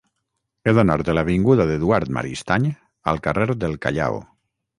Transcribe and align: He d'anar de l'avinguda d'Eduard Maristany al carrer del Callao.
He 0.63 0.71
d'anar 0.77 0.95
de 1.09 1.13
l'avinguda 1.17 1.67
d'Eduard 1.73 2.09
Maristany 2.17 2.67
al 3.13 3.21
carrer 3.29 3.49
del 3.67 3.79
Callao. 3.87 4.19